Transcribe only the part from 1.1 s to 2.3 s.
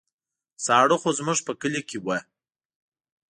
زموږ په کلي کې وو.